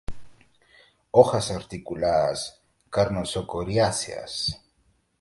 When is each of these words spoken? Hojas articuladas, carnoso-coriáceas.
Hojas 1.11 1.51
articuladas, 1.51 2.59
carnoso-coriáceas. 2.89 4.33